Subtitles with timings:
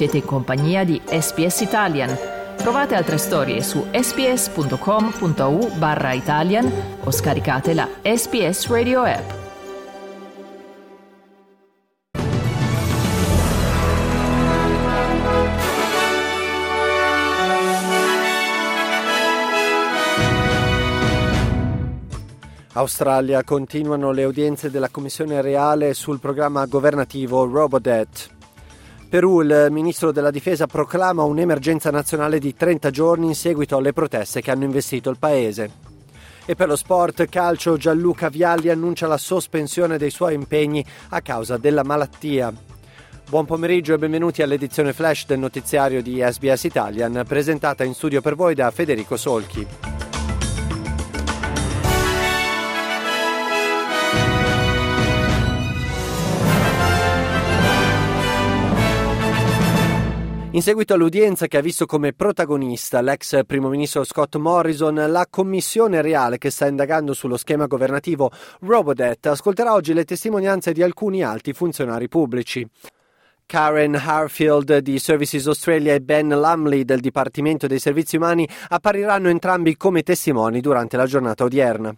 [0.00, 2.16] Siete in compagnia di SPS Italian.
[2.56, 6.72] Trovate altre storie su sps.com.au barra Italian
[7.04, 9.30] o scaricate la SPS Radio app.
[22.72, 28.38] Australia continuano le udienze della Commissione reale sul programma governativo Robodet.
[29.10, 34.40] Perù, il ministro della difesa proclama un'emergenza nazionale di 30 giorni in seguito alle proteste
[34.40, 35.68] che hanno investito il paese.
[36.46, 41.56] E per lo sport calcio Gianluca Vialli annuncia la sospensione dei suoi impegni a causa
[41.56, 42.54] della malattia.
[43.28, 48.36] Buon pomeriggio e benvenuti all'edizione flash del notiziario di SBS Italian presentata in studio per
[48.36, 49.89] voi da Federico Solchi.
[60.52, 66.02] In seguito all'udienza che ha visto come protagonista l'ex primo ministro Scott Morrison, la commissione
[66.02, 71.52] reale che sta indagando sullo schema governativo Robodet ascolterà oggi le testimonianze di alcuni alti
[71.52, 72.68] funzionari pubblici.
[73.46, 79.76] Karen Harfield di Services Australia e Ben Lumley del Dipartimento dei Servizi Umani appariranno entrambi
[79.76, 81.94] come testimoni durante la giornata odierna.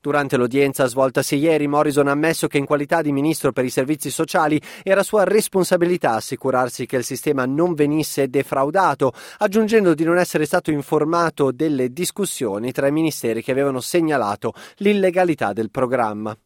[0.00, 4.10] Durante l'udienza svoltasi ieri, Morrison ha ammesso che in qualità di ministro per i servizi
[4.10, 10.44] sociali era sua responsabilità assicurarsi che il sistema non venisse defraudato, aggiungendo di non essere
[10.44, 16.36] stato informato delle discussioni tra i ministeri che avevano segnalato l'illegalità del programma.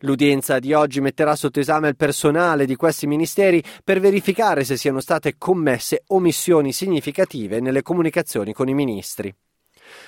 [0.00, 5.00] L'udienza di oggi metterà sotto esame il personale di questi ministeri per verificare se siano
[5.00, 9.34] state commesse omissioni significative nelle comunicazioni con i ministri.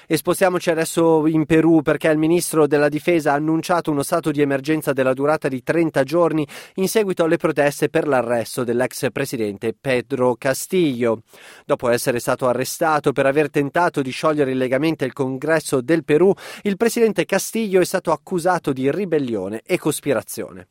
[0.07, 4.41] E spostiamoci adesso in Perù perché il ministro della difesa ha annunciato uno stato di
[4.41, 10.35] emergenza della durata di 30 giorni in seguito alle proteste per l'arresto dell'ex presidente Pedro
[10.37, 11.23] Castillo.
[11.65, 16.33] Dopo essere stato arrestato per aver tentato di sciogliere illegalmente il congresso del Perù,
[16.63, 20.69] il presidente Castillo è stato accusato di ribellione e cospirazione.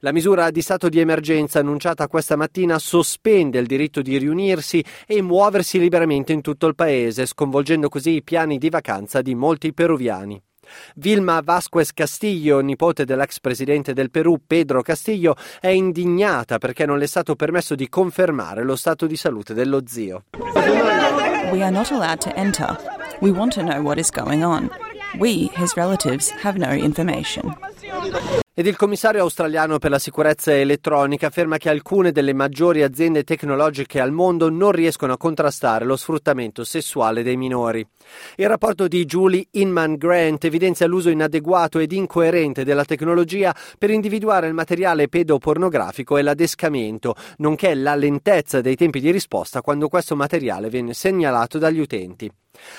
[0.00, 5.22] La misura di stato di emergenza annunciata questa mattina sospende il diritto di riunirsi e
[5.22, 10.40] muoversi liberamente in tutto il paese, sconvolgendo così i piani di vacanza di molti peruviani.
[10.96, 17.04] Vilma Vasquez Castillo, nipote dell'ex presidente del Perù Pedro Castillo, è indignata perché non le
[17.04, 20.24] è stato permesso di confermare lo stato di salute dello zio.
[21.50, 22.76] We are not allowed to enter.
[23.20, 24.70] We want to know what is going on.
[25.18, 27.56] We, his relatives, have no information.
[28.58, 34.00] Ed il commissario australiano per la sicurezza elettronica afferma che alcune delle maggiori aziende tecnologiche
[34.00, 37.86] al mondo non riescono a contrastare lo sfruttamento sessuale dei minori.
[38.34, 44.48] Il rapporto di Julie Inman Grant evidenzia l'uso inadeguato ed incoerente della tecnologia per individuare
[44.48, 50.68] il materiale pedopornografico e l'adescamento, nonché la lentezza dei tempi di risposta quando questo materiale
[50.68, 52.28] viene segnalato dagli utenti.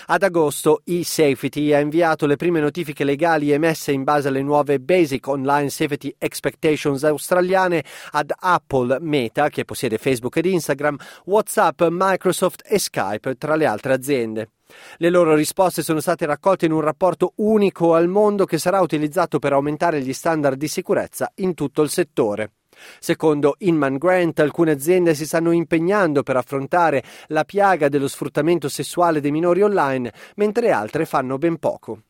[0.07, 5.27] Ad agosto eSafety ha inviato le prime notifiche legali emesse in base alle nuove Basic
[5.27, 12.79] Online Safety Expectations australiane ad Apple, Meta, che possiede Facebook ed Instagram, WhatsApp, Microsoft e
[12.79, 14.49] Skype, tra le altre aziende.
[14.97, 19.39] Le loro risposte sono state raccolte in un rapporto unico al mondo che sarà utilizzato
[19.39, 22.51] per aumentare gli standard di sicurezza in tutto il settore.
[22.99, 29.21] Secondo Inman Grant, alcune aziende si stanno impegnando per affrontare la piaga dello sfruttamento sessuale
[29.21, 32.01] dei minori online, mentre altre fanno ben poco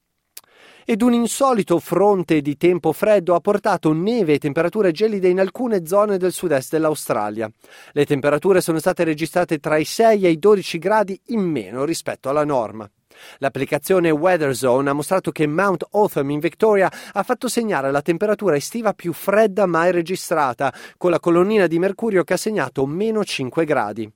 [0.90, 5.85] ed un insolito fronte di tempo freddo ha portato neve e temperature gelide in alcune
[5.85, 7.47] zone del sud-est dell'Australia.
[7.91, 12.28] Le temperature sono state registrate tra i 6 e i 12 gradi in meno rispetto
[12.28, 12.90] alla norma.
[13.38, 18.94] L'applicazione WeatherZone ha mostrato che Mount Otham in Victoria ha fatto segnare la temperatura estiva
[18.94, 24.12] più fredda mai registrata, con la colonnina di mercurio che ha segnato meno 5 gradi.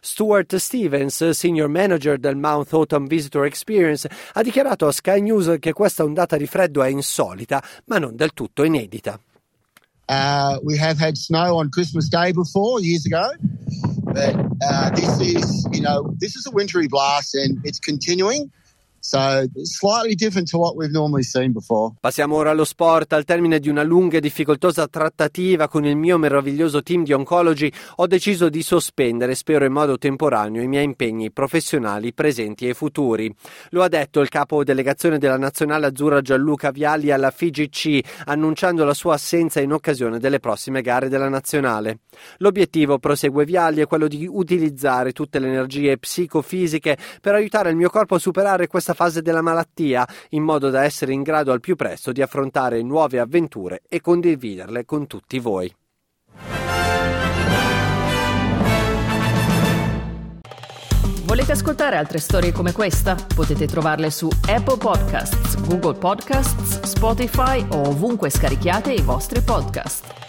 [0.00, 5.72] Stuart Stevens, senior manager del Mount Autumn Visitor Experience, ha dichiarato a Sky News che
[5.72, 9.18] questa ondata di freddo è insolita, ma non del tutto inedita.
[10.08, 13.28] Uh, we have had snow on Christmas Day before, years ago,
[14.16, 14.34] but
[14.66, 18.50] uh, this is, you know, this is a wintry blast and it's continuing.
[19.06, 21.94] So slightly different to what we've normally seen before.
[22.00, 23.12] Passiamo ora allo sport.
[23.12, 27.72] Al termine di una lunga e difficoltosa trattativa con il mio meraviglioso team di oncologi,
[27.96, 33.32] ho deciso di sospendere, spero in modo temporaneo, i miei impegni professionali presenti e futuri.
[33.70, 38.94] Lo ha detto il capo delegazione della nazionale azzurra Gianluca Vialli alla FIGC, annunciando la
[38.94, 42.00] sua assenza in occasione delle prossime gare della nazionale.
[42.38, 47.88] L'obiettivo, prosegue Vialli, è quello di utilizzare tutte le energie psicofisiche per aiutare il mio
[47.88, 51.76] corpo a superare questa fase della malattia, in modo da essere in grado al più
[51.76, 55.72] presto di affrontare nuove avventure e condividerle con tutti voi.
[61.26, 63.16] Volete ascoltare altre storie come questa?
[63.34, 70.25] Potete trovarle su Apple Podcasts, Google Podcasts, Spotify o ovunque scarichiate i vostri podcast.